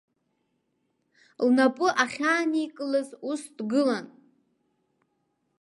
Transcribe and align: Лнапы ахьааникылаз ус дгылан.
Лнапы 1.45 1.87
ахьааникылаз 2.03 3.09
ус 3.29 3.41
дгылан. 3.57 4.05